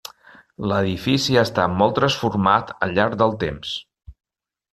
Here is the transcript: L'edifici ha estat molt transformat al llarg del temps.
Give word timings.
L'edifici 0.69 1.37
ha 1.37 1.43
estat 1.49 1.75
molt 1.81 1.93
transformat 1.99 2.73
al 2.87 2.97
llarg 2.97 3.19
del 3.21 3.37
temps. 3.45 3.77